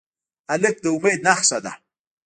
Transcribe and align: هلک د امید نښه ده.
هلک 0.51 0.75
د 0.83 0.85
امید 0.95 1.19
نښه 1.27 1.57
ده. 1.65 1.73